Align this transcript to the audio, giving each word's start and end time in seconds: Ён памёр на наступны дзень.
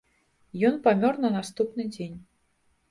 Ён 0.71 0.79
памёр 0.87 1.13
на 1.27 1.31
наступны 1.37 1.89
дзень. 1.93 2.19